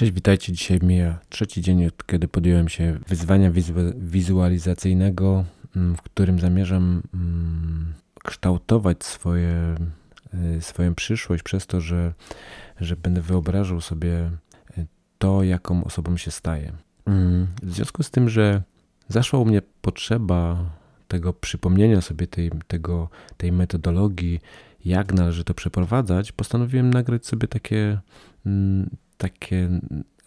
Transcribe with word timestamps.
Cześć, 0.00 0.12
witajcie. 0.12 0.52
Dzisiaj 0.52 0.78
mija 0.82 1.18
trzeci 1.28 1.62
dzień, 1.62 1.90
kiedy 2.06 2.28
podjąłem 2.28 2.68
się 2.68 2.98
wyzwania 3.08 3.50
wizualizacyjnego, 3.96 5.44
mm, 5.76 5.96
w 5.96 6.02
którym 6.02 6.38
zamierzam 6.38 7.02
mm, 7.14 7.92
kształtować 8.24 9.04
swoje, 9.04 9.74
y, 10.56 10.62
swoją 10.62 10.94
przyszłość 10.94 11.42
przez 11.42 11.66
to, 11.66 11.80
że, 11.80 12.14
że 12.80 12.96
będę 12.96 13.20
wyobrażał 13.20 13.80
sobie 13.80 14.30
y, 14.78 14.86
to, 15.18 15.42
jaką 15.42 15.84
osobą 15.84 16.16
się 16.16 16.30
staję. 16.30 16.72
Mm, 17.06 17.46
w 17.62 17.72
związku 17.72 18.02
z 18.02 18.10
tym, 18.10 18.28
że 18.28 18.62
zaszła 19.08 19.38
u 19.38 19.44
mnie 19.44 19.62
potrzeba 19.80 20.64
tego 21.08 21.32
przypomnienia 21.32 22.00
sobie 22.00 22.26
tej, 22.26 22.50
tego, 22.66 23.08
tej 23.36 23.52
metodologii, 23.52 24.40
jak 24.84 25.12
należy 25.12 25.44
to 25.44 25.54
przeprowadzać, 25.54 26.32
postanowiłem 26.32 26.90
nagrać 26.90 27.26
sobie 27.26 27.48
takie 27.48 27.98
takie 29.20 29.68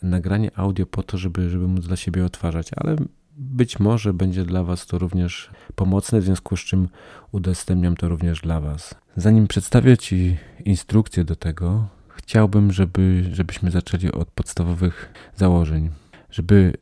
nagranie 0.02 0.52
audio 0.56 0.86
po 0.86 1.04
to, 1.04 1.18
żeby, 1.18 1.50
żeby 1.50 1.68
móc 1.68 1.86
dla 1.88 1.96
siebie 1.96 2.26
odtwarzać, 2.26 2.72
ale 2.76 2.96
być 3.38 3.80
może 3.80 4.14
będzie 4.14 4.46
dla 4.46 4.64
Was 4.64 4.86
to 4.86 4.98
również 5.00 5.50
pomocne, 5.76 6.20
w 6.20 6.24
związku 6.24 6.58
z 6.58 6.60
czym 6.60 6.90
udostępniam 7.32 7.96
to 7.96 8.10
również 8.10 8.42
dla 8.42 8.62
Was. 8.62 8.96
Zanim 9.16 9.48
przedstawię 9.48 9.98
Ci 9.98 10.38
instrukcję 10.66 11.24
do 11.26 11.36
tego, 11.36 11.88
chciałbym, 12.10 12.72
żeby, 12.72 13.30
żebyśmy 13.32 13.72
zaczęli 13.72 14.12
od 14.12 14.32
podstawowych 14.32 15.14
założeń. 15.36 15.90
Żeby 16.30 16.74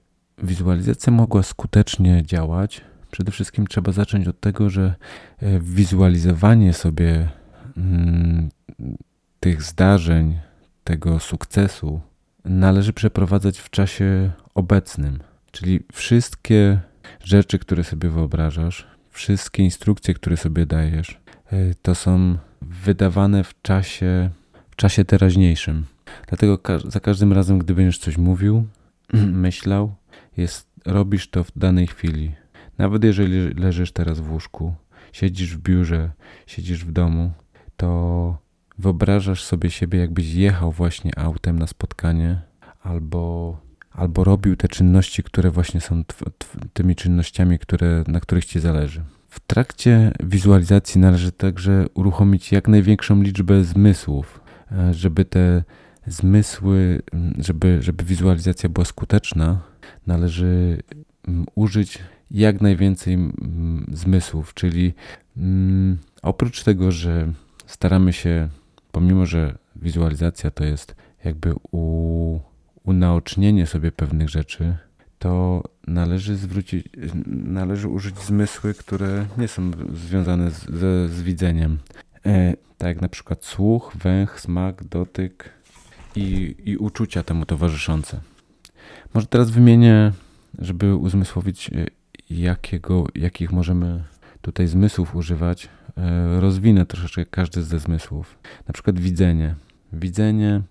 wizualizacja 0.44 1.14
mogła 1.14 1.44
skutecznie 1.44 2.24
działać, 2.26 2.82
przede 3.12 3.32
wszystkim 3.32 3.68
trzeba 3.68 3.92
zacząć 3.92 4.28
od 4.28 4.40
tego, 4.40 4.70
że 4.70 4.96
e, 5.40 5.60
wizualizowanie 5.60 6.74
sobie 6.74 7.30
mm, 7.78 8.50
tych 9.40 9.64
zdarzeń, 9.64 10.40
tego 10.84 11.20
sukcesu 11.20 12.02
należy 12.46 12.94
przeprowadzać 12.94 13.60
w 13.60 13.70
czasie 13.70 14.32
obecnym. 14.56 15.20
Czyli 15.52 15.80
wszystkie 15.94 16.80
rzeczy, 17.24 17.60
które 17.60 17.84
sobie 17.84 18.10
wyobrażasz, 18.10 18.88
wszystkie 19.10 19.64
instrukcje, 19.64 20.14
które 20.14 20.38
sobie 20.38 20.66
dajesz, 20.66 21.20
e, 21.52 21.76
to 21.82 21.96
są 21.96 22.38
wydawane 22.62 23.44
w 23.44 23.62
czasie, 23.62 24.30
w 24.72 24.76
czasie 24.76 25.06
teraźniejszym. 25.06 25.86
Dlatego 26.28 26.60
za 26.86 27.00
każdym 27.00 27.34
razem, 27.34 27.60
gdy 27.60 27.74
będziesz 27.74 27.98
coś 27.98 28.18
mówił, 28.18 28.68
myślał, 29.14 29.96
jest, 30.38 30.68
robisz 30.86 31.30
to 31.30 31.44
w 31.44 31.52
danej 31.56 31.88
chwili. 31.88 32.32
Nawet 32.78 33.04
jeżeli 33.04 33.54
leżysz 33.54 33.92
teraz 33.92 34.20
w 34.20 34.32
łóżku, 34.32 34.76
siedzisz 35.12 35.58
w 35.58 35.62
biurze, 35.62 36.12
siedzisz 36.48 36.86
w 36.86 36.92
domu, 36.92 37.32
to 37.78 38.38
wyobrażasz 38.82 39.44
sobie 39.44 39.70
siebie, 39.70 40.00
jakbyś 40.00 40.34
jechał 40.34 40.72
właśnie 40.72 41.20
autem 41.20 41.60
na 41.60 41.68
spotkanie 41.68 42.42
albo, 42.84 43.58
albo 43.92 44.24
robił 44.24 44.56
te 44.56 44.68
czynności, 44.68 45.24
które 45.24 45.52
właśnie 45.52 45.82
są 45.82 46.04
tymi 46.74 46.96
czynnościami, 46.96 47.60
które, 47.60 48.04
na 48.08 48.20
których 48.20 48.46
ci 48.46 48.60
zależy. 48.60 49.04
W 49.30 49.40
trakcie 49.40 50.12
wizualizacji 50.24 51.02
należy 51.02 51.32
także 51.32 51.86
uruchomić 51.94 52.52
jak 52.52 52.68
największą 52.68 53.22
liczbę 53.22 53.64
zmysłów, 53.64 54.42
e, 54.72 54.94
żeby 54.94 55.26
te 55.26 55.64
zmysły, 56.08 57.02
żeby, 57.38 57.78
żeby 57.82 58.04
wizualizacja 58.04 58.70
była 58.70 58.86
skuteczna, 58.86 59.62
należy 60.08 60.84
użyć 61.56 62.00
jak 62.32 62.62
najwięcej 62.62 63.18
zmysłów, 63.94 64.54
czyli 64.54 64.94
oprócz 66.22 66.64
tego, 66.64 66.92
że 66.92 67.34
staramy 67.66 68.14
się 68.14 68.50
pomimo 68.92 69.26
że 69.26 69.58
wizualizacja 69.76 70.52
to 70.52 70.64
jest 70.64 70.96
jakby 71.26 71.54
u, 71.72 72.40
unaocznienie 72.84 73.68
sobie 73.68 73.92
pewnych 73.92 74.30
rzeczy, 74.30 74.78
to 75.20 75.64
należy 75.88 76.36
zwrócić, 76.36 76.90
należy 77.28 77.88
użyć 77.88 78.20
zmysły, 78.20 78.74
które 78.74 79.26
nie 79.38 79.48
są 79.48 79.72
związane 79.94 80.52
z, 80.52 80.66
z, 81.12 81.22
widzeniem. 81.22 81.80
E, 82.26 82.54
tak 82.78 82.88
jak 82.88 83.02
na 83.02 83.10
przykład 83.10 83.46
słuch, 83.46 83.92
węch, 83.96 84.40
smak, 84.40 84.84
dotyk 84.84 85.50
i, 86.16 86.56
i 86.66 86.78
uczucia 86.78 87.24
temu 87.24 87.46
towarzyszące. 87.46 88.20
Może 89.14 89.28
teraz 89.28 89.50
wymienię, 89.50 90.12
żeby 90.60 90.96
uzmysłowić, 90.96 91.70
e, 91.70 91.86
jakiego, 92.30 93.08
jakich 93.16 93.52
możemy 93.52 94.04
tutaj 94.42 94.68
zmysłów 94.68 95.16
używać, 95.16 95.70
rozwinę 96.40 96.86
troszeczkę 96.86 97.26
każdy 97.26 97.64
ze 97.64 97.80
zmysłów. 97.80 98.40
Na 98.68 98.74
przykład 98.74 99.00
widzenie. 99.00 99.56
Widzenie 99.94 100.62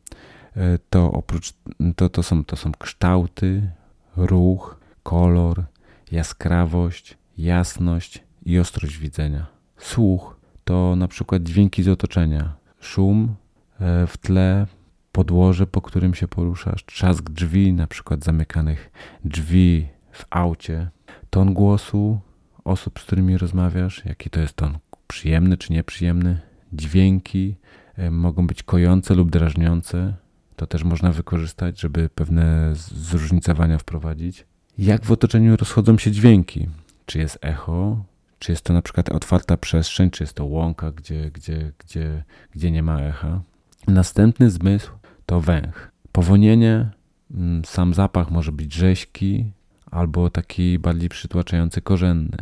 e, 0.57 0.79
to 0.91 1.13
oprócz 1.13 1.53
to, 1.97 2.09
to, 2.09 2.23
są, 2.23 2.45
to 2.45 2.57
są 2.57 2.73
kształty, 2.73 3.71
ruch, 4.17 4.81
kolor, 5.03 5.65
jaskrawość, 6.13 7.19
jasność 7.39 8.25
i 8.45 8.59
ostrość 8.59 8.99
widzenia. 8.99 9.47
Słuch 9.77 10.41
to 10.65 10.97
na 10.97 11.09
przykład 11.09 11.43
dźwięki 11.43 11.83
z 11.83 11.89
otoczenia, 11.89 12.57
szum 12.81 13.35
e, 13.81 14.07
w 14.07 14.17
tle, 14.17 14.67
podłoże, 15.13 15.67
po 15.67 15.83
którym 15.83 16.15
się 16.15 16.29
poruszasz, 16.29 16.85
trzask 16.85 17.31
drzwi, 17.31 17.73
na 17.73 17.87
przykład 17.87 18.25
zamykanych 18.25 18.91
drzwi 19.25 19.89
w 20.13 20.25
aucie, 20.31 20.91
ton 21.31 21.55
głosu, 21.55 22.21
osób, 22.65 23.01
z 23.01 23.03
którymi 23.03 23.39
rozmawiasz, 23.39 24.05
jaki 24.05 24.31
to 24.31 24.41
jest 24.41 24.55
ton 24.55 24.79
przyjemny 25.07 25.57
czy 25.57 25.73
nieprzyjemny. 25.73 26.41
Dźwięki 26.73 27.57
e, 27.97 28.11
mogą 28.11 28.47
być 28.47 28.63
kojące 28.63 29.15
lub 29.15 29.31
drażniące. 29.31 30.15
To 30.57 30.67
też 30.67 30.85
można 30.85 31.13
wykorzystać, 31.13 31.81
żeby 31.81 32.09
pewne 32.09 32.73
zróżnicowania 32.75 33.79
wprowadzić. 33.79 34.47
Jak 34.79 35.05
w 35.05 35.13
otoczeniu 35.13 35.57
rozchodzą 35.57 35.99
się 35.99 36.11
dźwięki? 36.11 36.69
Czy 37.07 37.19
jest 37.19 37.39
echo? 37.43 38.05
Czy 38.39 38.53
jest 38.53 38.65
to 38.65 38.73
na 38.73 38.83
przykład 38.83 39.09
otwarta 39.09 39.57
przestrzeń? 39.57 40.11
Czy 40.11 40.23
jest 40.23 40.35
to 40.35 40.45
łąka, 40.45 40.93
gdzie, 40.93 41.31
gdzie, 41.31 41.73
gdzie, 41.79 42.25
gdzie 42.51 42.71
nie 42.71 42.83
ma 42.83 43.01
echa? 43.01 43.41
Następny 43.89 44.51
zmysł 44.51 44.93
to 45.27 45.41
węch. 45.41 45.93
Powonienie, 46.13 46.91
mm, 47.31 47.65
sam 47.65 47.95
zapach 47.95 48.31
może 48.31 48.53
być 48.53 48.75
rzeźki, 48.75 49.53
albo 49.91 50.31
taki 50.31 50.79
bardziej 50.79 51.09
przytłaczający 51.09 51.81
korzenny. 51.81 52.37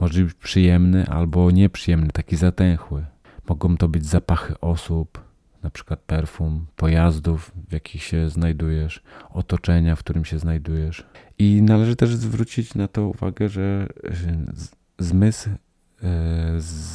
Może 0.00 0.24
być 0.24 0.34
przyjemny 0.34 1.06
albo 1.06 1.50
nieprzyjemny, 1.50 2.08
taki 2.12 2.36
zatęchły. 2.36 3.06
Mogą 3.48 3.76
to 3.76 3.88
być 3.88 4.06
zapachy 4.06 4.60
osób, 4.60 5.24
na 5.62 5.70
przykład 5.70 6.00
perfum, 6.00 6.66
pojazdów, 6.76 7.52
w 7.68 7.72
jakich 7.72 8.02
się 8.02 8.28
znajdujesz, 8.28 9.02
otoczenia, 9.30 9.96
w 9.96 9.98
którym 9.98 10.24
się 10.24 10.38
znajdujesz. 10.38 11.06
I 11.38 11.62
należy 11.62 11.96
też 11.96 12.14
zwrócić 12.14 12.74
na 12.74 12.88
to 12.88 13.06
uwagę, 13.06 13.48
że 13.48 13.86
zmysł 14.98 15.50
e, 15.50 15.56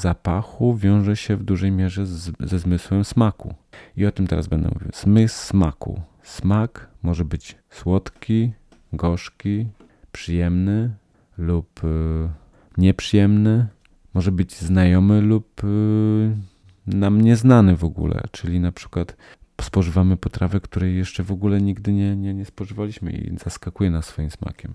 zapachu 0.02 0.76
wiąże 0.76 1.16
się 1.16 1.36
w 1.36 1.44
dużej 1.44 1.72
mierze 1.72 2.06
z, 2.06 2.32
ze 2.40 2.60
zmysłem 2.60 3.06
smaku. 3.06 3.54
I 3.98 4.06
o 4.06 4.12
tym 4.12 4.28
teraz 4.28 4.48
będę 4.48 4.70
mówił. 4.74 4.90
Zmysł 4.94 5.46
smaku. 5.46 6.02
Smak 6.24 6.90
może 7.04 7.26
być 7.26 7.56
słodki, 7.70 8.52
gorzki, 8.94 9.68
przyjemny 10.12 10.90
lub 11.38 11.84
y, 11.84 11.88
nieprzyjemny, 12.78 13.68
może 14.14 14.32
być 14.32 14.56
znajomy 14.56 15.22
lub 15.22 15.64
y, 15.64 15.68
nam 16.88 17.22
nieznany 17.22 17.76
w 17.76 17.84
ogóle, 17.84 18.24
czyli 18.32 18.60
na 18.60 18.72
przykład 18.72 19.18
spożywamy 19.62 20.18
potrawę, 20.18 20.60
której 20.60 20.98
jeszcze 20.98 21.24
w 21.24 21.32
ogóle 21.32 21.62
nigdy 21.62 21.94
nie, 21.94 22.16
nie, 22.16 22.34
nie 22.34 22.46
spożywaliśmy 22.46 23.12
i 23.12 23.38
zaskakuje 23.38 23.92
nas 23.92 24.06
swoim 24.06 24.32
smakiem. 24.32 24.74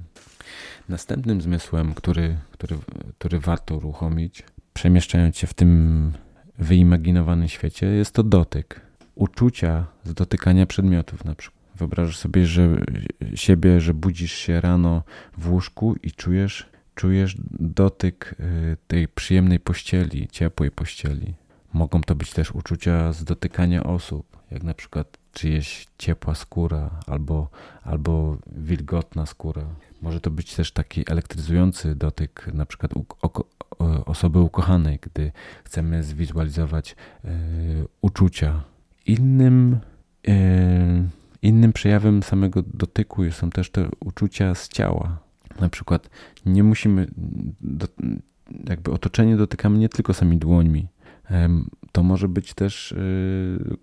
Następnym 0.89 1.41
zmysłem, 1.41 1.95
który, 1.95 2.37
który, 2.51 2.77
który 3.19 3.41
warto 3.41 3.77
uruchomić, 3.77 4.43
przemieszczając 4.75 5.37
się 5.37 5.47
w 5.47 5.55
tym 5.55 6.13
wyimaginowanym 6.59 7.49
świecie, 7.49 7.87
jest 7.87 8.15
to 8.15 8.23
dotyk. 8.23 8.81
Uczucia 9.15 9.87
z 10.05 10.15
dotykania 10.15 10.67
przedmiotów 10.67 11.25
na 11.25 11.35
przykład. 11.35 11.62
Wyobrażasz 11.77 12.17
sobie, 12.17 12.47
że 12.47 12.69
siebie, 13.35 13.81
że 13.81 13.95
budzisz 13.95 14.33
się 14.33 14.61
rano 14.61 15.03
w 15.39 15.51
łóżku 15.51 15.97
i 16.03 16.13
czujesz, 16.13 16.69
czujesz 16.95 17.37
dotyk 17.61 18.35
y, 18.41 18.77
tej 18.87 19.09
przyjemnej 19.09 19.61
pościeli, 19.61 20.29
ciepłej 20.29 20.71
pościeli. 20.71 21.35
Mogą 21.73 22.01
to 22.01 22.15
być 22.15 22.33
też 22.33 22.51
uczucia 22.51 23.13
z 23.13 23.25
dotykania 23.25 23.85
osób, 23.85 24.37
jak 24.51 24.63
na 24.63 24.75
przykład 24.75 25.19
czyjeś 25.33 25.87
ciepła 25.99 26.35
skóra 26.35 26.91
albo, 27.07 27.51
albo 27.83 28.39
wilgotna 28.47 29.27
skóra. 29.27 29.63
Może 30.03 30.21
to 30.21 30.31
być 30.31 30.55
też 30.55 30.73
taki 30.73 31.05
elektryzujący 31.11 31.95
dotyk, 31.95 32.51
na 32.55 32.67
przykład 32.67 32.93
u, 32.97 33.07
osoby 34.07 34.41
ukochanej, 34.41 34.99
gdy 35.03 35.33
chcemy 35.65 36.03
zwizualizować 36.03 36.97
y, 37.25 37.29
uczucia. 38.01 38.63
Innym 39.07 39.79
y, 40.29 41.22
Innym 41.43 41.73
przejawem 41.73 42.23
samego 42.23 42.63
dotyku 42.63 43.31
są 43.31 43.51
też 43.51 43.71
te 43.71 43.89
uczucia 44.01 44.55
z 44.55 44.69
ciała. 44.69 45.19
Na 45.61 45.69
przykład 45.69 46.11
nie 46.47 46.65
musimy, 46.65 47.07
do, 47.61 47.87
jakby 48.69 48.93
otoczenie 48.93 49.37
dotykamy 49.37 49.79
nie 49.79 49.89
tylko 49.89 50.15
sami 50.15 50.39
dłońmi. 50.39 50.89
To 51.93 52.03
może 52.03 52.29
być 52.29 52.55
też 52.55 52.93
y, 52.93 53.77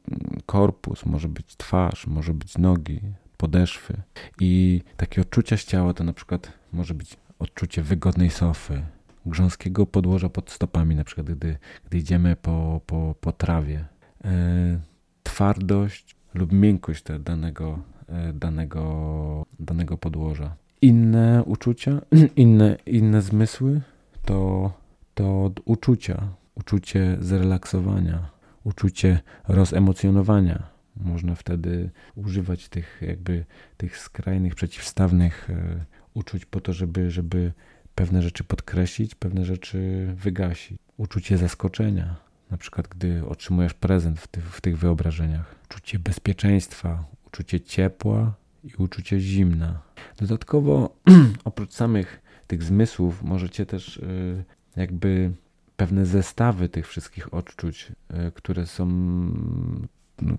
korpus, 0.46 1.06
może 1.06 1.28
być 1.28 1.56
twarz, 1.58 2.08
może 2.08 2.34
być 2.34 2.58
nogi, 2.58 3.02
podeszwy. 3.38 4.02
I 4.40 4.82
takie 4.98 5.22
odczucia 5.22 5.58
z 5.58 5.66
ciała 5.66 5.94
to 5.94 6.04
na 6.04 6.14
przykład 6.14 6.54
może 6.74 6.94
być 6.94 7.18
odczucie 7.40 7.82
wygodnej 7.82 8.30
sofy, 8.30 8.82
grząskiego 9.26 9.86
podłoża 9.86 10.30
pod 10.30 10.52
stopami, 10.52 10.96
na 10.96 11.04
przykład 11.04 11.28
gdy, 11.28 11.58
gdy 11.86 11.98
idziemy 11.98 12.36
po, 12.36 12.82
po, 12.86 13.16
po 13.22 13.32
trawie. 13.32 13.86
E, 14.26 14.80
twardość 15.24 16.16
lub 16.34 16.52
miękkość 16.52 17.04
danego, 17.20 17.80
e, 18.08 18.34
danego, 18.34 19.46
danego 19.60 19.98
podłoża. 19.98 20.56
Inne 20.82 21.44
uczucia, 21.46 22.02
inne, 22.36 22.78
inne 22.86 23.22
zmysły 23.22 23.82
to, 24.26 24.72
to 25.14 25.52
uczucia, 25.66 26.28
uczucie 26.56 27.18
zrelaksowania, 27.22 28.30
uczucie 28.64 29.20
rozemocjonowania. 29.48 30.64
Można 30.96 31.36
wtedy 31.36 31.90
używać 32.16 32.70
tych 32.70 33.02
jakby 33.02 33.46
tych 33.78 33.98
skrajnych, 33.98 34.56
przeciwstawnych 34.56 35.50
e, 35.50 35.86
uczuć 36.14 36.46
po 36.46 36.62
to, 36.62 36.74
żeby, 36.74 37.12
żeby 37.12 37.54
pewne 37.96 38.22
rzeczy 38.22 38.44
podkreślić, 38.44 39.16
pewne 39.16 39.46
rzeczy 39.46 40.08
wygasić. 40.16 40.78
Uczucie 40.98 41.38
zaskoczenia, 41.38 42.16
na 42.52 42.58
przykład 42.58 42.88
gdy 42.88 43.26
otrzymujesz 43.26 43.74
prezent 43.74 44.20
w 44.20 44.28
tych, 44.28 44.56
w 44.56 44.62
tych 44.62 44.78
wyobrażeniach. 44.78 45.56
Uczucie 45.66 46.00
bezpieczeństwa, 46.00 47.04
uczucie 47.28 47.62
ciepła 47.62 48.34
i 48.64 48.76
uczucie 48.78 49.20
zimna. 49.20 49.82
Dodatkowo, 50.18 50.96
oprócz 51.44 51.74
samych 51.74 52.22
tych 52.48 52.64
zmysłów, 52.64 53.24
możecie 53.24 53.66
też 53.66 53.98
y, 53.98 54.44
jakby 54.76 55.32
pewne 55.78 56.06
zestawy 56.06 56.70
tych 56.70 56.88
wszystkich 56.88 57.34
odczuć, 57.34 57.92
y, 58.28 58.32
które 58.32 58.66
są, 58.66 58.88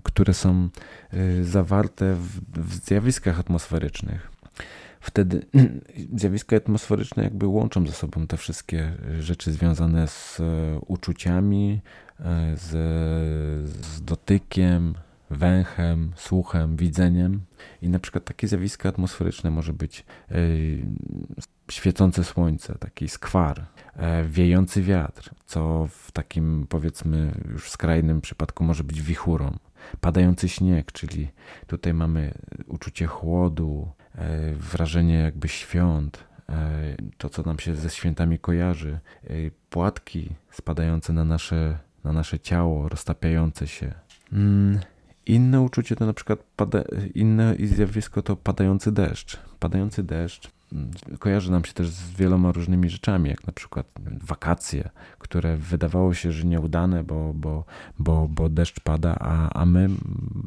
które 0.03 0.33
są 0.33 0.69
y, 1.13 1.43
zawarte 1.43 2.15
w, 2.15 2.39
w 2.61 2.75
zjawiskach 2.85 3.39
atmosferycznych 3.39 4.31
wtedy 5.01 5.45
zjawiska 6.19 6.55
atmosferyczne 6.55 7.23
jakby 7.23 7.47
łączą 7.47 7.87
ze 7.87 7.93
sobą 7.93 8.27
te 8.27 8.37
wszystkie 8.37 8.93
rzeczy 9.19 9.51
związane 9.51 10.07
z 10.07 10.39
e, 10.39 10.79
uczuciami, 10.79 11.81
e, 12.19 12.57
z, 12.57 12.69
z 13.85 14.01
dotykiem, 14.01 14.95
węchem, 15.29 16.11
słuchem, 16.15 16.75
widzeniem. 16.75 17.41
I 17.81 17.89
na 17.89 17.99
przykład 17.99 18.25
takie 18.25 18.47
zjawiska 18.47 18.89
atmosferyczne 18.89 19.51
może 19.51 19.73
być 19.73 20.05
e, 20.31 20.35
świecące 21.71 22.23
słońce, 22.23 22.75
taki 22.79 23.09
skwar, 23.09 23.65
wiejący 24.25 24.81
wiatr, 24.81 25.29
co 25.45 25.87
w 25.89 26.11
takim 26.11 26.65
powiedzmy 26.69 27.31
już 27.51 27.69
skrajnym 27.69 28.21
przypadku 28.21 28.63
może 28.63 28.83
być 28.83 29.01
wichurą. 29.01 29.57
Padający 30.01 30.49
śnieg, 30.49 30.91
czyli 30.91 31.27
tutaj 31.67 31.93
mamy 31.93 32.33
uczucie 32.67 33.07
chłodu, 33.07 33.91
wrażenie 34.53 35.15
jakby 35.15 35.47
świąt, 35.47 36.23
e, 36.49 36.95
to 37.17 37.29
co 37.29 37.43
nam 37.43 37.59
się 37.59 37.75
ze 37.75 37.89
świętami 37.89 38.39
kojarzy, 38.39 38.99
e, 39.23 39.29
płatki 39.69 40.29
spadające 40.51 41.13
na 41.13 41.25
nasze, 41.25 41.77
na 42.03 42.13
nasze 42.13 42.39
ciało, 42.39 42.89
roztapiające 42.89 43.67
się. 43.67 43.93
Mm, 44.33 44.79
inne 45.25 45.61
uczucie 45.61 45.95
to 45.95 46.05
na 46.05 46.13
przykład 46.13 46.39
pada, 46.55 46.83
inne 47.15 47.55
zjawisko 47.63 48.21
to 48.21 48.35
padający 48.35 48.91
deszcz. 48.91 49.39
Padający 49.59 50.03
deszcz 50.03 50.51
kojarzy 51.19 51.51
nam 51.51 51.65
się 51.65 51.73
też 51.73 51.89
z 51.89 52.11
wieloma 52.11 52.51
różnymi 52.51 52.89
rzeczami, 52.89 53.29
jak 53.29 53.47
na 53.47 53.53
przykład 53.53 53.87
wakacje, 54.23 54.89
które 55.19 55.57
wydawało 55.57 56.13
się, 56.13 56.31
że 56.31 56.47
nieudane, 56.47 57.03
bo, 57.03 57.33
bo, 57.33 57.63
bo, 57.99 58.27
bo 58.27 58.49
deszcz 58.49 58.79
pada, 58.79 59.15
a, 59.19 59.59
a 59.59 59.65
my 59.65 59.89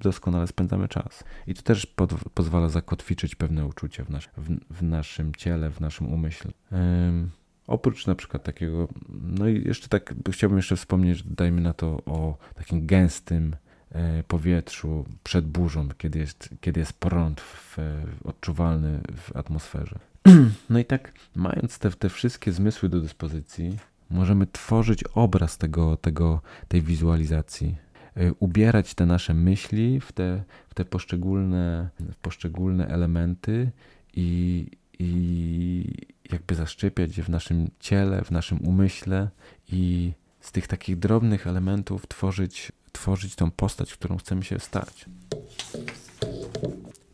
doskonale 0.00 0.46
spędzamy 0.46 0.88
czas. 0.88 1.24
I 1.46 1.54
to 1.54 1.62
też 1.62 1.86
pod, 1.86 2.14
pozwala 2.34 2.68
zakotwiczyć 2.68 3.34
pewne 3.34 3.66
uczucia 3.66 4.04
w, 4.04 4.10
nas, 4.10 4.24
w, 4.36 4.56
w 4.70 4.82
naszym 4.82 5.34
ciele, 5.34 5.70
w 5.70 5.80
naszym 5.80 6.12
umyśle. 6.12 6.50
Um, 6.72 7.30
Oprócz 7.66 8.06
na 8.06 8.14
przykład 8.14 8.42
takiego, 8.42 8.88
no 9.22 9.48
i 9.48 9.68
jeszcze 9.68 9.88
tak 9.88 10.14
chciałbym 10.30 10.56
jeszcze 10.56 10.76
wspomnieć, 10.76 11.22
dajmy 11.22 11.60
na 11.60 11.72
to 11.72 11.86
o 12.06 12.36
takim 12.54 12.86
gęstym 12.86 13.56
e, 13.90 14.22
powietrzu 14.22 15.04
przed 15.22 15.46
burzą, 15.46 15.88
kiedy 15.98 16.18
jest, 16.18 16.48
kiedy 16.60 16.80
jest 16.80 16.92
prąd 16.92 17.40
w, 17.40 17.78
odczuwalny 18.24 19.00
w 19.16 19.36
atmosferze. 19.36 19.98
No 20.70 20.78
i 20.78 20.84
tak, 20.84 21.12
mając 21.34 21.78
te, 21.78 21.90
te 21.90 22.08
wszystkie 22.08 22.52
zmysły 22.52 22.88
do 22.88 23.00
dyspozycji, 23.00 23.78
możemy 24.10 24.46
tworzyć 24.46 25.04
obraz 25.14 25.58
tego, 25.58 25.96
tego, 25.96 26.40
tej 26.68 26.82
wizualizacji, 26.82 27.76
y, 28.16 28.34
ubierać 28.38 28.94
te 28.94 29.06
nasze 29.06 29.34
myśli 29.34 30.00
w 30.00 30.12
te, 30.12 30.44
w 30.68 30.74
te 30.74 30.84
poszczególne, 30.84 31.88
w 32.00 32.16
poszczególne 32.16 32.88
elementy 32.88 33.70
i, 34.14 34.66
i 34.98 35.84
jakby 36.32 36.54
zaszczepiać 36.54 37.18
je 37.18 37.24
w 37.24 37.28
naszym 37.28 37.70
ciele, 37.80 38.24
w 38.24 38.30
naszym 38.30 38.60
umyśle 38.60 39.28
i 39.72 40.12
z 40.40 40.52
tych 40.52 40.66
takich 40.66 40.98
drobnych 40.98 41.46
elementów 41.46 42.06
tworzyć, 42.06 42.72
tworzyć 42.92 43.34
tą 43.34 43.50
postać, 43.50 43.94
którą 43.94 44.16
chcemy 44.16 44.44
się 44.44 44.58
stać. 44.58 45.06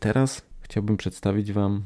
Teraz 0.00 0.42
chciałbym 0.60 0.96
przedstawić 0.96 1.52
Wam 1.52 1.82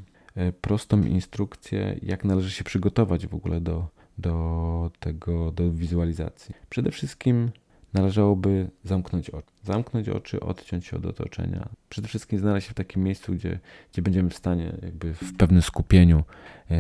prostą 0.61 1.03
instrukcję, 1.03 1.99
jak 2.03 2.25
należy 2.25 2.51
się 2.51 2.65
przygotować 2.65 3.27
w 3.27 3.35
ogóle 3.35 3.61
do, 3.61 3.89
do 4.19 4.91
tego, 5.01 5.53
do 5.53 5.73
wizualizacji. 5.73 6.55
Przede 6.69 6.91
wszystkim 6.91 7.51
należałoby 7.93 8.71
zamknąć 8.85 9.31
oczy. 9.31 9.51
Zamknąć 9.63 10.09
oczy, 10.09 10.41
odciąć 10.41 10.87
się 10.87 10.97
od 10.97 11.07
otoczenia. 11.07 11.69
Przede 11.89 12.09
wszystkim 12.09 12.39
znaleźć 12.39 12.67
się 12.67 12.71
w 12.71 12.75
takim 12.75 13.03
miejscu, 13.03 13.33
gdzie, 13.35 13.59
gdzie 13.93 14.03
będziemy 14.03 14.31
w 14.31 14.37
stanie 14.37 14.73
jakby 14.83 15.15
w 15.15 15.37
pewnym 15.37 15.63
skupieniu 15.63 16.25
yy, 16.71 16.77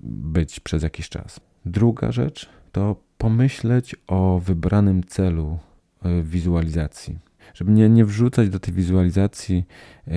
być 0.00 0.60
przez 0.60 0.82
jakiś 0.82 1.08
czas. 1.08 1.40
Druga 1.66 2.12
rzecz 2.12 2.48
to 2.72 2.96
pomyśleć 3.18 3.96
o 4.06 4.40
wybranym 4.44 5.04
celu 5.04 5.58
yy, 6.04 6.22
wizualizacji. 6.22 7.18
Żeby 7.54 7.70
nie, 7.70 7.88
nie 7.88 8.04
wrzucać 8.04 8.48
do 8.48 8.60
tej 8.60 8.74
wizualizacji 8.74 9.64
yy, 10.06 10.14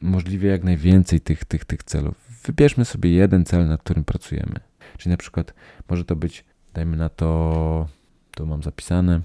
możliwie 0.00 0.50
jak 0.50 0.64
najwięcej 0.64 1.20
tych, 1.20 1.44
tych, 1.44 1.64
tych 1.64 1.82
celów. 1.82 2.14
Wybierzmy 2.44 2.84
sobie 2.84 3.10
jeden 3.10 3.44
cel, 3.44 3.68
nad 3.68 3.82
którym 3.82 4.04
pracujemy. 4.04 4.54
Czyli 4.98 5.10
na 5.10 5.16
przykład 5.16 5.54
może 5.90 6.04
to 6.04 6.16
być, 6.16 6.44
dajmy 6.74 6.96
na 6.96 7.08
to, 7.08 7.88
to 8.30 8.46
mam 8.46 8.62
zapisane, 8.62 9.20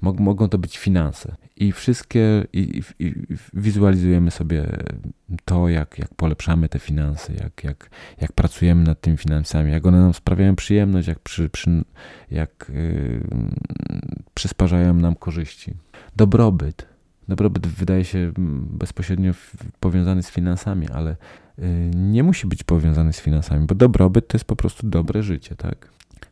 mogą 0.00 0.48
to 0.48 0.58
być 0.58 0.78
finanse. 0.78 1.36
I 1.56 1.72
wszystkie, 1.72 2.46
i, 2.52 2.58
i, 2.58 3.04
i, 3.06 3.14
wizualizujemy 3.54 4.30
sobie 4.30 4.66
to, 5.44 5.68
jak, 5.68 5.98
jak 5.98 6.14
polepszamy 6.14 6.68
te 6.68 6.78
finanse, 6.78 7.32
jak, 7.34 7.64
jak, 7.64 7.90
jak 8.20 8.32
pracujemy 8.32 8.82
nad 8.82 9.00
tymi 9.00 9.16
finansami, 9.16 9.72
jak 9.72 9.86
one 9.86 10.00
nam 10.00 10.14
sprawiają 10.14 10.56
przyjemność, 10.56 11.08
jak, 11.08 11.18
przy, 11.18 11.48
przy, 11.48 11.84
jak 12.30 12.70
yy, 12.74 13.20
przysparzają 14.34 14.94
nam 14.94 15.14
korzyści. 15.14 15.74
Dobrobyt 16.16 16.89
dobrobyt 17.30 17.66
wydaje 17.66 18.04
się 18.04 18.18
mm, 18.18 18.68
bezpośrednio 18.70 19.32
powiązany 19.80 20.22
z 20.22 20.30
finansami, 20.30 20.88
ale 20.88 21.16
y, 21.58 21.90
nie 21.94 22.22
musi 22.22 22.46
być 22.46 22.62
powiązany 22.64 23.12
z 23.12 23.20
finansami, 23.20 23.66
bo 23.66 23.74
dobrobyt 23.74 24.28
to 24.28 24.36
jest 24.36 24.44
po 24.44 24.56
prostu 24.56 24.88
dobre 24.88 25.22
życie, 25.22 25.54
tak? 25.56 25.88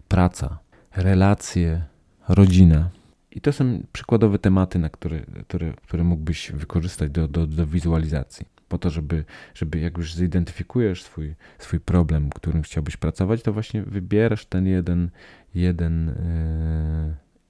Praca, 0.09 0.59
relacje, 0.97 1.83
rodzina. 2.29 2.91
I 3.31 3.41
to 3.41 3.53
są 3.53 3.83
przykładowe 3.93 4.39
tematy, 4.39 4.79
na 4.79 4.89
które, 4.89 5.21
które, 5.21 5.73
które 5.73 6.05
mógłbyś 6.05 6.53
wykorzystać 6.53 7.11
do, 7.11 7.29
do, 7.29 7.47
do 7.47 7.67
wizualizacji. 7.67 8.47
Po 8.69 8.79
to, 8.79 8.91
żeby, 8.91 9.25
żeby 9.55 9.79
jak 9.79 9.99
już 9.99 10.15
zidentyfikujesz 10.15 11.03
swój, 11.03 11.35
swój 11.59 11.81
problem, 11.81 12.31
którym 12.31 12.63
chciałbyś 12.63 12.97
pracować, 12.97 13.43
to 13.43 13.53
właśnie 13.53 13.83
wybierasz 13.83 14.47
ten 14.47 14.67
jeden, 14.67 15.11
jeden, 15.55 16.15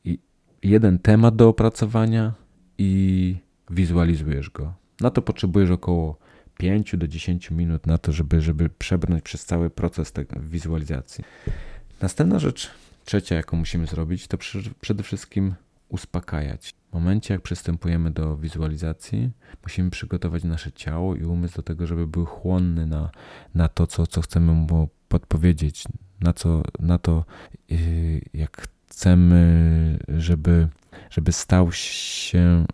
yy, 0.05 0.19
jeden 0.63 0.99
temat 0.99 1.37
do 1.37 1.49
opracowania, 1.49 2.33
i 2.79 3.37
wizualizujesz 3.71 4.51
go. 4.51 4.75
Na 5.01 5.11
to 5.11 5.23
potrzebujesz 5.23 5.71
około 5.71 6.19
5 6.59 6.97
do 6.97 7.09
10 7.09 7.51
minut 7.51 7.87
na 7.87 7.99
to, 7.99 8.13
żeby, 8.13 8.41
żeby 8.41 8.69
przebrnąć 8.69 9.23
przez 9.23 9.45
cały 9.45 9.71
proces 9.71 10.13
tej 10.13 10.27
wizualizacji. 10.41 11.25
Następna 12.01 12.39
rzecz, 12.39 12.71
trzecia, 13.05 13.35
jaką 13.35 13.57
musimy 13.57 13.87
zrobić, 13.87 14.27
to 14.27 14.39
przede 14.81 15.03
wszystkim 15.03 15.55
uspokajać. 15.89 16.75
W 16.91 16.95
momencie, 16.95 17.35
jak 17.35 17.43
przystępujemy 17.43 18.11
do 18.11 18.37
wizualizacji, 18.37 19.31
musimy 19.63 19.91
przygotować 19.91 20.45
nasze 20.45 20.73
ciało 20.73 21.17
i 21.17 21.25
umysł 21.25 21.57
do 21.57 21.63
tego, 21.63 21.87
żeby 21.87 22.07
był 22.07 22.27
chłonny 22.27 22.87
na, 22.87 23.11
na 23.55 23.69
to, 23.69 23.87
co, 23.87 24.07
co 24.07 24.21
chcemy 24.21 24.53
mu 24.53 24.89
podpowiedzieć, 25.09 25.85
na, 26.21 26.33
co, 26.33 26.63
na 26.79 26.99
to, 26.99 27.25
yy, 27.69 28.21
jak 28.35 28.69
chcemy, 28.89 29.99
żeby 30.09 30.69
żeby 31.11 31.33
stał 31.33 31.73
się 31.73 32.67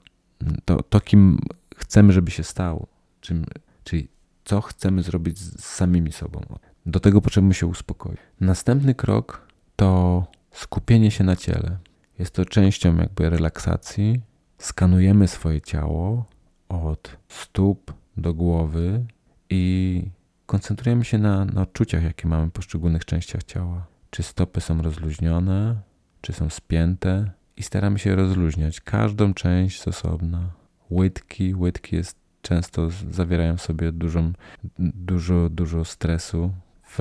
to, 0.65 0.83
to 0.83 1.01
kim 1.01 1.39
chcemy, 1.77 2.13
żeby 2.13 2.31
się 2.31 2.43
stał, 2.43 2.87
czym, 3.21 3.47
czyli 3.85 4.09
co 4.45 4.61
chcemy 4.61 5.03
zrobić 5.03 5.39
z 5.39 5.65
samymi 5.65 6.13
sobą. 6.13 6.41
Do 6.87 7.01
tego 7.01 7.21
potrzebujemy 7.21 7.55
się 7.55 7.67
uspokoić. 7.67 8.19
Następny 8.41 8.95
krok 8.95 9.49
to 9.77 10.27
skupienie 10.51 11.11
się 11.11 11.25
na 11.25 11.37
ciele. 11.37 11.79
Jest 12.19 12.35
to 12.35 12.45
częścią 12.45 12.97
jakby 12.97 13.31
relaksacji. 13.31 14.21
Skanujemy 14.59 15.29
swoje 15.29 15.61
ciało, 15.61 16.27
od 16.69 17.17
stóp 17.29 17.93
do 18.17 18.35
głowy 18.35 19.05
i 19.51 20.03
koncentrujemy 20.47 21.05
się 21.05 21.19
na, 21.19 21.45
na 21.45 21.63
odczuciach, 21.63 22.03
jakie 22.03 22.29
mamy 22.29 22.47
w 22.47 22.53
poszczególnych 22.53 23.05
częściach 23.05 23.45
ciała. 23.45 23.87
Czy 24.11 24.23
stopy 24.23 24.61
są 24.61 24.83
rozluźnione, 24.83 25.81
czy 26.21 26.33
są 26.33 26.51
spięte 26.51 27.31
i 27.57 27.63
staramy 27.63 27.99
się 27.99 28.17
rozluźniać 28.17 28.81
każdą 28.81 29.35
część 29.35 29.81
z 29.83 29.89
osobna. 29.89 30.51
Łydki, 30.91 31.55
łydki 31.55 31.97
jest 31.97 32.17
często 32.43 32.91
zawierają 33.11 33.57
w 33.57 33.63
sobie 33.63 33.93
dużą, 33.93 34.33
dużo, 34.79 35.49
dużo 35.49 35.85
stresu 35.85 36.51
w 36.83 36.99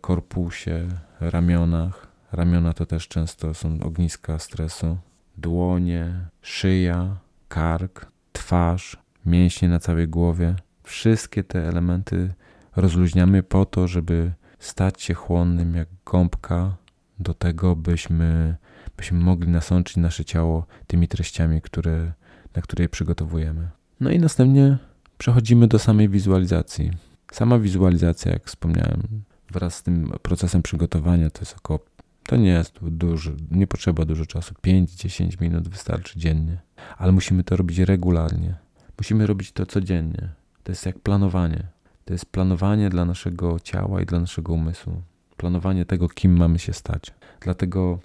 korpusie, 0.00 0.88
ramionach. 1.20 2.06
Ramiona 2.32 2.72
to 2.72 2.86
też 2.86 3.08
często 3.08 3.54
są 3.54 3.80
ogniska 3.80 4.38
stresu. 4.38 4.98
Dłonie, 5.38 6.14
szyja, 6.42 7.16
kark, 7.48 8.06
twarz, 8.32 8.96
mięśnie 9.26 9.68
na 9.68 9.78
całej 9.78 10.08
głowie. 10.08 10.54
Wszystkie 10.82 11.44
te 11.44 11.68
elementy 11.68 12.34
rozluźniamy 12.76 13.42
po 13.42 13.64
to, 13.64 13.88
żeby 13.88 14.32
stać 14.58 15.02
się 15.02 15.14
chłonnym 15.14 15.74
jak 15.74 15.88
gąbka 16.06 16.76
do 17.18 17.34
tego, 17.34 17.76
byśmy, 17.76 18.56
byśmy 18.96 19.18
mogli 19.18 19.48
nasączyć 19.48 19.96
nasze 19.96 20.24
ciało 20.24 20.66
tymi 20.86 21.08
treściami, 21.08 21.60
które, 21.60 22.12
na 22.56 22.62
które 22.62 22.84
je 22.84 22.88
przygotowujemy. 22.88 23.68
No 24.00 24.10
i 24.10 24.18
następnie 24.18 24.78
przechodzimy 25.18 25.68
do 25.68 25.78
samej 25.78 26.08
wizualizacji. 26.08 26.90
Sama 27.32 27.58
wizualizacja, 27.58 28.32
jak 28.32 28.44
wspomniałem, 28.44 29.02
wraz 29.50 29.74
z 29.74 29.82
tym 29.82 30.12
procesem 30.22 30.62
przygotowania 30.62 31.30
to 31.30 31.40
jest 31.40 31.56
około, 31.56 31.80
to 32.22 32.36
nie 32.36 32.48
jest 32.48 32.78
duży, 32.82 33.36
nie 33.50 33.66
potrzeba 33.66 34.04
dużo 34.04 34.26
czasu, 34.26 34.54
5-10 34.54 35.40
minut 35.40 35.68
wystarczy 35.68 36.18
dziennie, 36.18 36.60
ale 36.98 37.12
musimy 37.12 37.44
to 37.44 37.56
robić 37.56 37.78
regularnie. 37.78 38.54
Musimy 38.98 39.26
robić 39.26 39.52
to 39.52 39.66
codziennie. 39.66 40.28
To 40.62 40.72
jest 40.72 40.86
jak 40.86 40.98
planowanie. 40.98 41.66
To 42.04 42.12
jest 42.12 42.26
planowanie 42.26 42.90
dla 42.90 43.04
naszego 43.04 43.60
ciała 43.60 44.02
i 44.02 44.06
dla 44.06 44.20
naszego 44.20 44.52
umysłu. 44.52 45.02
Planowanie 45.36 45.84
tego, 45.86 46.08
kim 46.08 46.36
mamy 46.36 46.58
się 46.58 46.72
stać. 46.72 47.14
Dlatego 47.40 47.98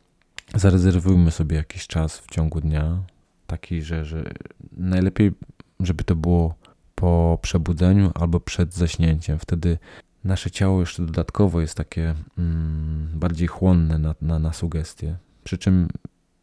zarezerwujmy 0.55 1.31
sobie 1.31 1.55
jakiś 1.55 1.87
czas 1.87 2.17
w 2.17 2.27
ciągu 2.27 2.61
dnia, 2.61 3.03
taki, 3.47 3.81
że, 3.81 4.05
że 4.05 4.23
najlepiej, 4.71 5.31
żeby 5.79 6.03
to 6.03 6.15
było 6.15 6.55
po 6.95 7.39
przebudzeniu 7.41 8.11
albo 8.15 8.39
przed 8.39 8.73
zaśnięciem. 8.73 9.39
Wtedy 9.39 9.77
nasze 10.23 10.51
ciało 10.51 10.79
jeszcze 10.79 11.05
dodatkowo 11.05 11.61
jest 11.61 11.75
takie 11.75 12.15
mm, 12.37 13.09
bardziej 13.13 13.47
chłonne 13.47 13.97
na, 13.97 14.15
na, 14.21 14.39
na 14.39 14.53
sugestie. 14.53 15.15
Przy 15.43 15.57
czym 15.57 15.87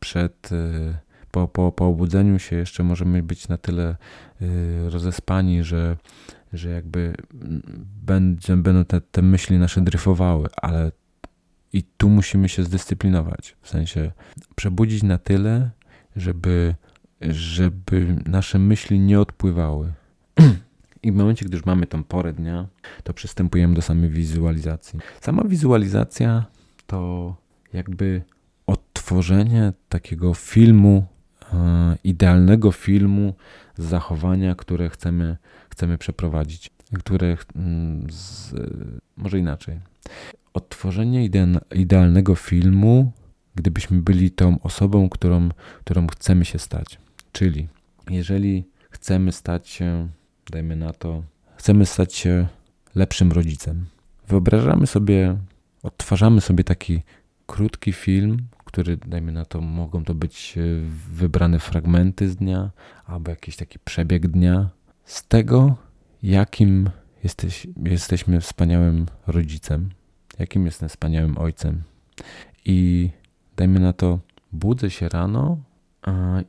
przed, 0.01 0.53
y, 0.53 0.95
po, 1.31 1.49
po, 1.49 1.73
po 1.73 1.87
obudzeniu 1.87 2.39
się 2.39 2.57
jeszcze 2.57 2.83
możemy 2.83 3.23
być 3.23 3.49
na 3.49 3.59
tyle 3.59 3.97
y, 4.43 4.91
rozespani, 4.91 5.65
że, 5.65 5.97
że 6.53 6.71
jakby 6.71 7.15
będzie, 8.07 8.57
będą 8.57 8.85
te, 8.85 9.01
te 9.01 9.23
myśli 9.23 9.59
nasze 9.59 9.81
dryfowały, 9.81 10.49
ale 10.57 10.93
i 11.73 11.83
tu 11.83 12.09
musimy 12.09 12.49
się 12.49 12.65
zdyscyplinować. 12.65 13.57
W 13.63 13.69
sensie 13.69 14.13
przebudzić 14.57 15.03
na 15.03 15.19
tyle, 15.19 15.71
żeby, 16.17 16.75
żeby 17.21 18.17
nasze 18.27 18.59
myśli 18.59 19.01
nie 19.01 19.21
odpływały. 19.21 19.93
I 21.03 21.13
w 21.13 21.15
momencie, 21.15 21.45
gdy 21.45 21.57
już 21.57 21.67
mamy 21.67 21.87
tą 21.87 22.05
porę 22.05 22.33
dnia, 22.33 22.67
to 23.03 23.13
przystępujemy 23.13 23.75
do 23.75 23.83
samej 23.83 24.11
wizualizacji. 24.11 25.01
Sama 25.21 25.45
wizualizacja 25.45 26.45
to 26.87 27.37
jakby 27.73 28.23
odtworzenie 28.67 29.73
takiego 29.89 30.35
filmu, 30.35 31.07
e, 31.53 31.97
idealnego 32.05 32.73
filmu 32.73 33.35
zachowania, 33.77 34.55
które 34.55 34.89
chcemy, 34.89 35.37
chcemy 35.71 35.99
przeprowadzić. 35.99 36.71
Które, 36.99 37.37
mm, 37.57 38.07
z, 38.11 38.55
może 39.17 39.39
inaczej. 39.39 39.81
Odtworzenie 40.59 41.29
idealnego 41.75 42.35
filmu, 42.35 43.13
gdybyśmy 43.55 44.03
byli 44.03 44.31
tą 44.31 44.61
osobą, 44.61 45.09
którą, 45.09 45.49
którą 45.85 46.07
chcemy 46.07 46.45
się 46.45 46.59
stać. 46.59 46.99
Czyli 47.33 47.69
jeżeli 48.11 48.65
chcemy 48.91 49.33
stać 49.33 49.69
się 49.69 50.09
dajmy 50.51 50.77
na 50.77 50.93
to, 50.93 51.23
chcemy 51.57 51.87
stać 51.87 52.15
się 52.15 52.47
lepszym 52.95 53.33
rodzicem. 53.33 53.87
Wyobrażamy 54.29 54.87
sobie, 54.87 55.37
odtwarzamy 55.83 56.41
sobie 56.41 56.65
taki 56.65 57.03
krótki 57.47 57.93
film, 57.93 58.37
który, 58.65 58.97
dajmy 58.97 59.33
na 59.33 59.45
to, 59.45 59.61
mogą 59.61 60.05
to 60.05 60.15
być 60.15 60.59
e, 60.59 60.63
wybrane 61.13 61.59
fragmenty 61.59 62.29
z 62.29 62.37
dnia 62.37 62.71
albo 63.07 63.31
jakiś 63.31 63.57
taki 63.57 63.79
przebieg 63.79 64.29
dnia 64.29 64.69
z 65.05 65.27
tego, 65.27 65.77
jakim 66.23 66.91
jesteś, 67.25 67.67
jesteśmy 67.85 68.41
wspaniałym 68.41 69.07
rodzicem, 69.27 69.91
jakim 70.39 70.67
jestem 70.67 70.89
wspaniałym 70.89 71.39
ojcem. 71.39 71.83
I 72.65 73.11
dajmy 73.57 73.81
na 73.81 73.93
to, 73.93 74.19
budzę 74.53 74.91
się 74.91 75.09
rano, 75.09 75.59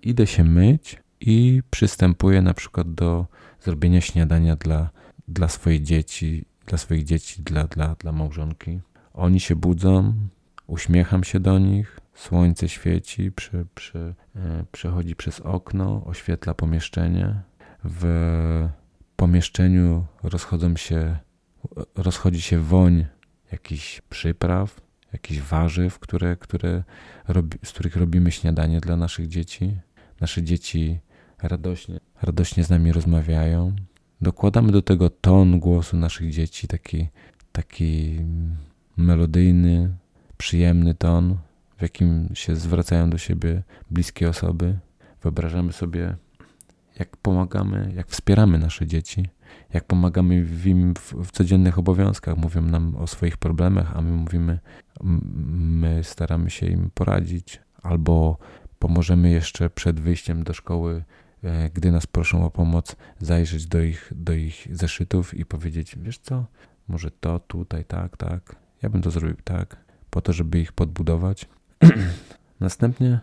idę 0.01 0.27
się 0.27 0.43
myć 0.43 0.97
i 1.21 1.61
przystępuję 1.69 2.41
na 2.41 2.53
przykład 2.53 2.93
do 2.93 3.25
zrobienia 3.61 4.01
śniadania 4.01 4.55
dla, 4.55 4.89
dla 5.27 5.47
swoich 5.47 5.83
dzieci, 5.83 6.45
dla 6.65 6.77
swoich 6.77 7.03
dzieci, 7.03 7.41
dla, 7.43 7.67
dla, 7.67 7.95
dla 7.95 8.11
małżonki. 8.11 8.79
Oni 9.13 9.39
się 9.39 9.55
budzą, 9.55 10.13
uśmiecham 10.67 11.23
się 11.23 11.39
do 11.39 11.59
nich, 11.59 11.99
słońce 12.13 12.69
świeci, 12.69 13.31
przy, 13.31 13.65
przy, 13.75 14.15
e, 14.35 14.65
przechodzi 14.71 15.15
przez 15.15 15.39
okno, 15.39 16.05
oświetla 16.05 16.53
pomieszczenie. 16.53 17.41
W 17.83 18.69
pomieszczeniu 19.15 20.05
rozchodzą 20.23 20.75
się, 20.75 21.17
rozchodzi 21.95 22.41
się 22.41 22.59
woń 22.59 23.05
jakichś 23.51 24.01
przypraw, 24.01 24.81
jakichś 25.13 25.39
warzyw, 25.39 25.99
które, 25.99 26.35
które 26.35 26.83
robi, 27.27 27.57
z 27.63 27.71
których 27.71 27.95
robimy 27.95 28.31
śniadanie 28.31 28.79
dla 28.79 28.97
naszych 28.97 29.27
dzieci. 29.27 29.77
Nasze 30.21 30.43
dzieci 30.43 30.99
radośnie, 31.43 31.99
radośnie 32.21 32.63
z 32.63 32.69
nami 32.69 32.91
rozmawiają. 32.91 33.75
Dokładamy 34.21 34.71
do 34.71 34.81
tego 34.81 35.09
ton 35.09 35.59
głosu 35.59 35.97
naszych 35.97 36.31
dzieci, 36.31 36.67
taki, 36.67 37.07
taki 37.51 38.19
melodyjny, 38.97 39.93
przyjemny 40.37 40.95
ton, 40.95 41.37
w 41.77 41.81
jakim 41.81 42.29
się 42.33 42.55
zwracają 42.55 43.09
do 43.09 43.17
siebie 43.17 43.63
bliskie 43.91 44.29
osoby. 44.29 44.79
Wyobrażamy 45.21 45.73
sobie, 45.73 46.15
jak 46.99 47.17
pomagamy, 47.17 47.91
jak 47.95 48.07
wspieramy 48.07 48.57
nasze 48.57 48.87
dzieci, 48.87 49.25
jak 49.73 49.83
pomagamy 49.83 50.45
im 50.65 50.93
w, 50.93 51.13
w, 51.13 51.31
codziennych 51.31 51.79
obowiązkach. 51.79 52.37
Mówią 52.37 52.61
nam 52.61 52.95
o 52.95 53.07
swoich 53.07 53.37
problemach, 53.37 53.97
a 53.97 54.01
my 54.01 54.11
mówimy, 54.11 54.59
my 55.03 56.03
staramy 56.03 56.49
się 56.49 56.65
im 56.65 56.89
poradzić, 56.93 57.61
albo 57.83 58.37
pomożemy 58.79 59.29
jeszcze 59.29 59.69
przed 59.69 59.99
wyjściem 59.99 60.43
do 60.43 60.53
szkoły 60.53 61.03
E, 61.43 61.69
gdy 61.69 61.91
nas 61.91 62.07
proszą 62.07 62.45
o 62.45 62.51
pomoc, 62.51 62.95
zajrzeć 63.19 63.65
do 63.65 63.81
ich, 63.81 64.11
do 64.15 64.33
ich 64.33 64.67
zeszytów 64.71 65.33
i 65.33 65.45
powiedzieć, 65.45 65.95
wiesz 66.01 66.17
co, 66.17 66.45
może 66.87 67.11
to 67.11 67.39
tutaj, 67.39 67.85
tak, 67.85 68.17
tak, 68.17 68.55
ja 68.81 68.89
bym 68.89 69.01
to 69.01 69.11
zrobił 69.11 69.37
tak, 69.43 69.77
po 70.09 70.21
to, 70.21 70.33
żeby 70.33 70.59
ich 70.59 70.71
podbudować. 70.71 71.47
Następnie 72.59 73.19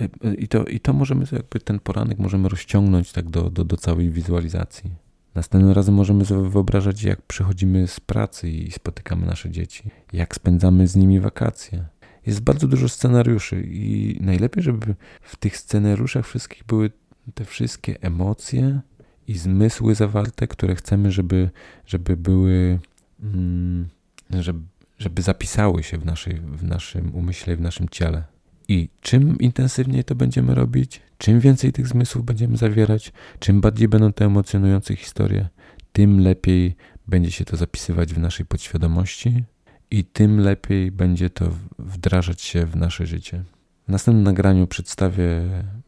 e, 0.00 0.08
e, 0.24 0.34
i 0.34 0.48
to, 0.48 0.64
i 0.64 0.80
to 0.80 0.92
możemy, 0.92 1.24
jakby 1.32 1.60
ten 1.60 1.80
poranek 1.80 2.18
możemy 2.18 2.48
rozciągnąć 2.48 3.12
tak 3.12 3.30
do, 3.30 3.50
do, 3.50 3.64
do 3.64 3.76
całej 3.76 4.10
wizualizacji. 4.10 4.90
Następnym 5.34 5.72
razem 5.72 5.94
możemy 5.94 6.24
sobie 6.24 6.48
wyobrażać, 6.48 7.02
jak 7.02 7.22
przychodzimy 7.22 7.88
z 7.88 8.00
pracy 8.00 8.50
i 8.50 8.70
spotykamy 8.70 9.26
nasze 9.26 9.50
dzieci, 9.50 9.90
jak 10.12 10.34
spędzamy 10.34 10.88
z 10.88 10.96
nimi 10.96 11.20
wakacje. 11.20 11.84
Jest 12.26 12.40
bardzo 12.40 12.68
dużo 12.68 12.88
scenariuszy 12.88 13.62
i 13.62 14.16
najlepiej, 14.20 14.62
żeby 14.62 14.94
w 15.22 15.36
tych 15.36 15.56
scenariuszach 15.56 16.26
wszystkich 16.26 16.64
były 16.64 16.90
te 17.34 17.44
wszystkie 17.44 18.02
emocje 18.02 18.80
i 19.28 19.38
zmysły 19.38 19.94
zawarte, 19.94 20.46
które 20.46 20.74
chcemy, 20.74 21.12
żeby, 21.12 21.50
żeby 21.86 22.16
były, 22.16 22.78
mm, 23.22 23.88
żeby, 24.30 24.60
żeby 24.98 25.22
zapisały 25.22 25.82
się 25.82 25.98
w, 25.98 26.04
naszej, 26.04 26.40
w 26.40 26.64
naszym 26.64 27.14
umyśle, 27.14 27.56
w 27.56 27.60
naszym 27.60 27.88
ciele. 27.88 28.24
I 28.68 28.88
czym 29.00 29.38
intensywniej 29.38 30.04
to 30.04 30.14
będziemy 30.14 30.54
robić, 30.54 31.00
czym 31.18 31.40
więcej 31.40 31.72
tych 31.72 31.88
zmysłów 31.88 32.24
będziemy 32.24 32.56
zawierać, 32.56 33.12
czym 33.38 33.60
bardziej 33.60 33.88
będą 33.88 34.12
te 34.12 34.24
emocjonujące 34.24 34.96
historie, 34.96 35.48
tym 35.92 36.20
lepiej 36.20 36.76
będzie 37.06 37.30
się 37.30 37.44
to 37.44 37.56
zapisywać 37.56 38.14
w 38.14 38.18
naszej 38.18 38.46
podświadomości 38.46 39.44
i 39.90 40.04
tym 40.04 40.40
lepiej 40.40 40.90
będzie 40.90 41.30
to 41.30 41.50
wdrażać 41.78 42.40
się 42.42 42.66
w 42.66 42.76
nasze 42.76 43.06
życie. 43.06 43.44
W 43.88 43.90
następnym 43.90 44.24
nagraniu 44.24 44.66
przedstawię, 44.66 45.42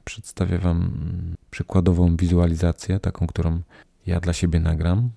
przedstawię 0.05 0.59
Wam 0.59 0.91
przykładową 1.51 2.17
wizualizację, 2.17 3.01
taką, 3.01 3.27
którą 3.27 3.63
ja 4.07 4.21
dla 4.21 4.33
siebie 4.33 4.61
nagram. 4.61 5.11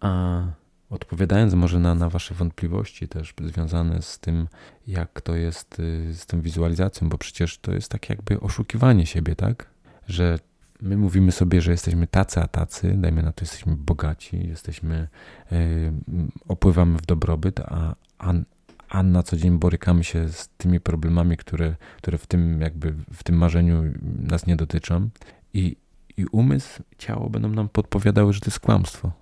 A 0.00 0.42
odpowiadając 0.90 1.54
może 1.54 1.78
na, 1.78 1.94
na 1.94 2.08
Wasze 2.08 2.34
wątpliwości 2.34 3.08
też 3.08 3.34
związane 3.44 4.02
z 4.02 4.18
tym, 4.18 4.48
jak 4.86 5.20
to 5.20 5.34
jest 5.34 5.80
y, 5.80 6.14
z 6.14 6.26
tą 6.26 6.40
wizualizacją, 6.40 7.08
bo 7.08 7.18
przecież 7.18 7.58
to 7.58 7.72
jest 7.72 7.88
tak 7.88 8.08
jakby 8.10 8.40
oszukiwanie 8.40 9.06
siebie, 9.06 9.36
tak? 9.36 9.66
Że 10.08 10.38
my 10.82 10.96
mówimy 10.96 11.32
sobie, 11.32 11.60
że 11.60 11.70
jesteśmy 11.70 12.06
tacy, 12.06 12.40
a 12.40 12.46
tacy, 12.48 12.94
dajmy 12.96 13.22
na 13.22 13.32
to, 13.32 13.44
jesteśmy 13.44 13.76
bogaci, 13.76 14.48
jesteśmy, 14.48 15.08
yy, 15.50 15.58
opływamy 16.48 16.98
w 16.98 17.06
dobrobyt, 17.06 17.60
a, 17.60 17.94
a, 18.18 18.32
a 18.88 19.02
na 19.02 19.22
co 19.22 19.36
dzień 19.36 19.58
borykamy 19.58 20.04
się 20.04 20.28
z 20.28 20.48
tymi 20.48 20.80
problemami, 20.80 21.36
które, 21.36 21.74
które 21.96 22.18
w 22.18 22.26
tym 22.26 22.60
jakby 22.60 22.94
w 23.12 23.22
tym 23.22 23.36
marzeniu 23.36 23.82
nas 24.18 24.46
nie 24.46 24.56
dotyczą. 24.56 25.08
I, 25.54 25.76
i 26.16 26.26
umysł, 26.26 26.82
ciało 26.98 27.30
będą 27.30 27.48
nam 27.48 27.68
podpowiadały, 27.68 28.32
że 28.32 28.40
to 28.40 28.46
jest 28.46 28.60
kłamstwo. 28.60 29.12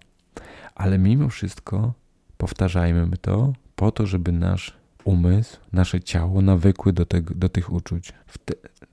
Ale 0.75 0.99
mimo 0.99 1.29
wszystko 1.29 1.93
powtarzajmy 2.37 3.17
to 3.21 3.53
po 3.77 3.93
to, 3.93 4.07
żeby 4.07 4.33
nasz 4.33 4.77
umysł, 5.05 5.57
nasze 5.73 6.01
ciało 6.01 6.43
nawykły 6.43 6.93
do, 6.93 7.07
tego, 7.07 7.35
do 7.35 7.49
tych 7.49 7.73
uczuć. 7.73 8.13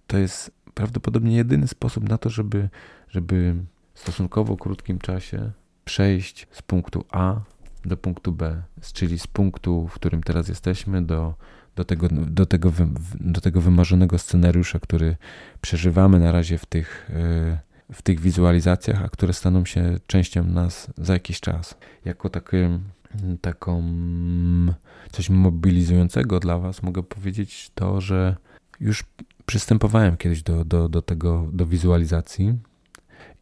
To 0.07 0.17
jest 0.17 0.51
prawdopodobnie 0.74 1.36
jedyny 1.36 1.67
sposób 1.67 2.10
na 2.10 2.17
to, 2.17 2.29
żeby, 2.29 2.69
żeby 3.10 3.55
w 3.93 4.00
stosunkowo 4.00 4.57
krótkim 4.57 5.00
czasie 5.00 5.51
przejść 5.86 6.48
z 6.51 6.62
punktu 6.62 7.05
A 7.10 7.41
do 7.86 7.98
punktu 7.98 8.31
B, 8.31 8.62
czyli 8.93 9.19
z 9.19 9.27
punktu, 9.27 9.88
w 9.88 9.93
którym 9.93 10.24
teraz 10.24 10.48
jesteśmy, 10.48 11.01
do, 11.01 11.33
do, 11.75 11.86
tego, 11.86 12.07
do, 12.12 12.45
tego, 12.45 12.74
do 13.19 13.41
tego 13.41 13.62
wymarzonego 13.62 14.17
scenariusza, 14.17 14.79
który 14.79 15.17
przeżywamy 15.62 16.19
na 16.19 16.31
razie 16.31 16.57
w 16.57 16.65
tych, 16.65 17.10
e, 17.13 17.60
w 17.93 18.01
tych 18.01 18.19
wizualizacjach, 18.19 19.03
a 19.03 19.10
które 19.10 19.33
staną 19.33 19.65
się 19.65 20.00
częścią 20.07 20.43
nas 20.43 20.88
za 20.98 21.13
jakiś 21.13 21.39
czas. 21.39 21.77
Jako 22.05 22.29
takie, 22.29 22.79
taką 23.41 23.83
coś 25.12 25.29
mobilizującego 25.29 26.39
dla 26.39 26.57
Was 26.57 26.83
mogę 26.83 27.03
powiedzieć 27.03 27.71
to, 27.75 28.01
że 28.01 28.36
już 28.79 29.03
przystępowałem 29.45 30.17
kiedyś 30.17 30.43
do, 30.43 30.65
do, 30.65 30.89
do 30.89 31.01
tego, 31.01 31.50
do 31.53 31.65
wizualizacji 31.65 32.53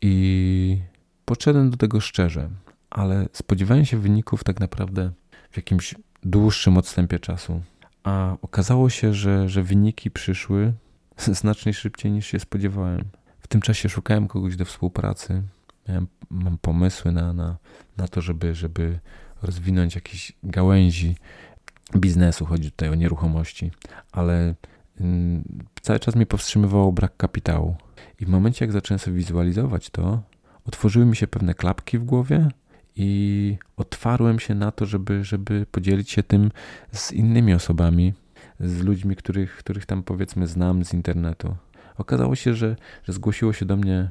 i 0.02 0.82
podszedłem 1.26 1.70
do 1.70 1.78
tego 1.78 2.00
szczerze, 2.00 2.50
ale 2.90 3.30
spodziewałem 3.34 3.86
się 3.86 3.98
wyników 3.98 4.44
tak 4.44 4.60
naprawdę 4.60 5.12
w 5.52 5.58
jakimś 5.58 5.96
dłuższym 6.24 6.78
odstępie 6.78 7.20
czasu. 7.20 7.62
A 8.04 8.38
okazało 8.42 8.90
się, 8.90 9.14
że, 9.14 9.50
że 9.50 9.64
wyniki 9.64 10.12
przyszły 10.12 10.74
znacznie 11.18 11.74
szybciej 11.74 12.12
niż 12.12 12.28
się 12.28 12.40
spodziewałem. 12.40 13.06
Tym 13.50 13.62
czasie 13.62 13.90
szukałem 13.90 14.28
kogoś 14.28 14.56
do 14.56 14.66
współpracy. 14.66 15.44
Miałem, 15.88 16.08
mam 16.30 16.58
pomysły 16.58 17.12
na, 17.12 17.34
na, 17.34 17.58
na 17.98 18.08
to, 18.08 18.22
żeby, 18.22 18.56
żeby 18.56 19.00
rozwinąć 19.42 19.96
jakieś 19.96 20.32
gałęzi 20.44 21.16
biznesu. 21.96 22.46
Chodzi 22.46 22.72
tutaj 22.72 22.90
o 22.90 22.96
nieruchomości, 22.96 23.72
ale 24.12 24.56
mm, 25.02 25.44
cały 25.82 26.00
czas 26.00 26.16
mnie 26.16 26.26
powstrzymywało 26.26 26.92
brak 26.92 27.18
kapitału. 27.18 27.76
I 28.20 28.26
w 28.26 28.30
momencie, 28.30 28.66
jak 28.66 28.72
zacząłem 28.72 29.00
sobie 29.00 29.18
wizualizować 29.18 29.90
to, 29.90 30.22
otworzyły 30.66 31.06
mi 31.06 31.16
się 31.16 31.28
pewne 31.28 31.54
klapki 31.54 32.00
w 32.00 32.04
głowie 32.04 32.48
i 32.96 33.58
otwarłem 33.78 34.40
się 34.40 34.56
na 34.56 34.72
to, 34.72 34.86
żeby, 34.86 35.24
żeby 35.24 35.66
podzielić 35.72 36.12
się 36.12 36.24
tym 36.24 36.52
z 36.92 37.12
innymi 37.12 37.54
osobami, 37.54 38.14
z 38.60 38.82
ludźmi, 38.82 39.16
których, 39.16 39.58
których 39.58 39.86
tam 39.86 40.04
powiedzmy 40.04 40.48
znam 40.48 40.86
z 40.86 40.94
internetu. 40.94 41.56
Okazało 42.00 42.36
się, 42.36 42.54
że, 42.54 42.76
że 43.04 43.14
zgłosiło 43.14 43.54
się 43.54 43.66
do 43.66 43.78
mnie 43.78 44.10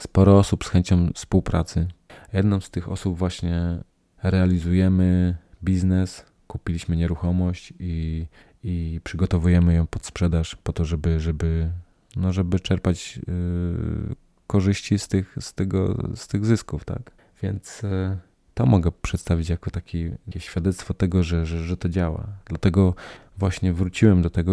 sporo 0.00 0.38
osób 0.38 0.64
z 0.64 0.68
chęcią 0.68 1.10
współpracy. 1.14 1.88
Jedną 2.32 2.60
z 2.60 2.70
tych 2.70 2.88
osób 2.88 3.18
właśnie 3.18 3.78
realizujemy 4.22 5.36
biznes, 5.62 6.24
kupiliśmy 6.46 6.96
nieruchomość 6.96 7.72
i, 7.78 8.26
i 8.64 9.00
przygotowujemy 9.04 9.74
ją 9.74 9.86
pod 9.86 10.06
sprzedaż 10.06 10.56
po 10.56 10.72
to, 10.72 10.84
żeby, 10.84 11.20
żeby, 11.20 11.70
no 12.16 12.32
żeby 12.32 12.60
czerpać 12.60 13.16
yy, 13.16 14.14
korzyści 14.46 14.98
z 14.98 15.08
tych, 15.08 15.36
z, 15.40 15.54
tego, 15.54 16.08
z 16.14 16.28
tych 16.28 16.46
zysków, 16.46 16.84
tak? 16.84 17.10
Więc 17.42 17.82
yy, 17.82 18.18
to 18.54 18.66
mogę 18.66 18.92
przedstawić 19.02 19.48
jako 19.48 19.70
taki, 19.70 20.10
takie 20.26 20.40
świadectwo 20.40 20.94
tego, 20.94 21.22
że, 21.22 21.46
że, 21.46 21.62
że 21.62 21.76
to 21.76 21.88
działa. 21.88 22.26
Dlatego 22.46 22.94
właśnie 23.38 23.72
wróciłem 23.72 24.22
do 24.22 24.30
tego 24.30 24.52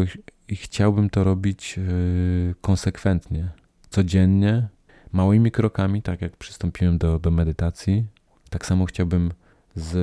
i, 0.51 0.55
chciałbym 0.55 1.09
to 1.09 1.23
robić 1.23 1.77
yy, 1.77 2.55
konsekwentnie, 2.61 3.49
codziennie, 3.89 4.67
małymi 5.11 5.51
krokami, 5.51 6.01
tak 6.01 6.21
jak 6.21 6.37
przystąpiłem 6.37 6.97
do, 6.97 7.19
do 7.19 7.31
medytacji. 7.31 8.05
Tak 8.49 8.65
samo 8.65 8.85
chciałbym 8.85 9.31
z 9.75 9.95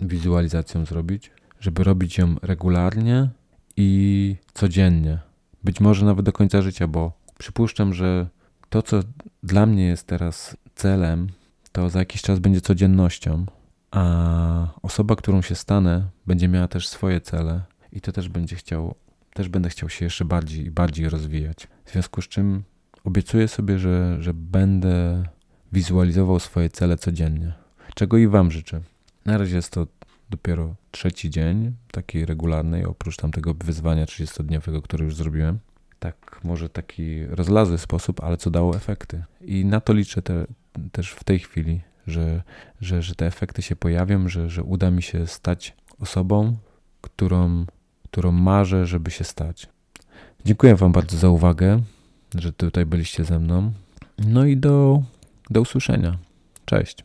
wizualizacją 0.00 0.86
zrobić, 0.86 1.30
żeby 1.60 1.84
robić 1.84 2.18
ją 2.18 2.34
regularnie 2.42 3.28
i 3.76 4.36
codziennie. 4.54 5.18
Być 5.64 5.80
może 5.80 6.06
nawet 6.06 6.24
do 6.26 6.32
końca 6.32 6.62
życia, 6.62 6.88
bo 6.88 7.12
przypuszczam, 7.38 7.94
że 7.94 8.28
to, 8.70 8.82
co 8.82 9.00
dla 9.42 9.66
mnie 9.66 9.86
jest 9.86 10.06
teraz 10.06 10.56
celem, 10.74 11.28
to 11.72 11.90
za 11.90 11.98
jakiś 11.98 12.22
czas 12.22 12.38
będzie 12.38 12.60
codziennością, 12.60 13.46
a 13.90 14.66
osoba, 14.82 15.16
którą 15.16 15.42
się 15.42 15.54
stanę, 15.54 16.08
będzie 16.26 16.48
miała 16.48 16.68
też 16.68 16.88
swoje 16.88 17.20
cele 17.20 17.60
i 17.92 18.00
to 18.00 18.12
też 18.12 18.28
będzie 18.28 18.56
chciał, 18.56 18.94
też 19.34 19.48
będę 19.48 19.68
chciał 19.68 19.88
się 19.88 20.04
jeszcze 20.04 20.24
bardziej 20.24 20.66
i 20.66 20.70
bardziej 20.70 21.08
rozwijać. 21.08 21.68
W 21.84 21.92
związku 21.92 22.22
z 22.22 22.28
czym 22.28 22.62
obiecuję 23.04 23.48
sobie, 23.48 23.78
że, 23.78 24.22
że 24.22 24.34
będę 24.34 25.24
wizualizował 25.72 26.40
swoje 26.40 26.70
cele 26.70 26.96
codziennie, 26.98 27.52
czego 27.94 28.18
i 28.18 28.26
Wam 28.26 28.50
życzę. 28.50 28.80
Na 29.24 29.38
razie 29.38 29.56
jest 29.56 29.70
to 29.70 29.86
dopiero 30.30 30.74
trzeci 30.90 31.30
dzień 31.30 31.72
takiej 31.90 32.26
regularnej, 32.26 32.84
oprócz 32.84 33.16
tamtego 33.16 33.54
wyzwania 33.54 34.04
30-dniowego, 34.04 34.82
które 34.82 35.04
już 35.04 35.16
zrobiłem. 35.16 35.58
Tak, 35.98 36.40
może 36.44 36.68
taki 36.68 37.26
rozlazły 37.26 37.78
sposób, 37.78 38.24
ale 38.24 38.36
co 38.36 38.50
dało 38.50 38.76
efekty. 38.76 39.24
I 39.40 39.64
na 39.64 39.80
to 39.80 39.92
liczę 39.92 40.22
te, 40.22 40.46
też 40.92 41.10
w 41.10 41.24
tej 41.24 41.38
chwili, 41.38 41.80
że, 42.06 42.42
że, 42.80 43.02
że 43.02 43.14
te 43.14 43.26
efekty 43.26 43.62
się 43.62 43.76
pojawią, 43.76 44.28
że, 44.28 44.50
że 44.50 44.62
uda 44.62 44.90
mi 44.90 45.02
się 45.02 45.26
stać 45.26 45.76
osobą, 45.98 46.56
którą, 47.00 47.66
którą 48.12 48.32
marzę, 48.32 48.86
żeby 48.86 49.10
się 49.10 49.24
stać. 49.24 49.68
Dziękuję 50.44 50.76
Wam 50.76 50.92
bardzo 50.92 51.16
za 51.18 51.28
uwagę, 51.28 51.80
że 52.34 52.52
tutaj 52.52 52.86
byliście 52.86 53.24
ze 53.24 53.38
mną. 53.38 53.72
No 54.18 54.44
i 54.44 54.56
do, 54.56 55.02
do 55.50 55.60
usłyszenia. 55.60 56.18
Cześć. 56.64 57.04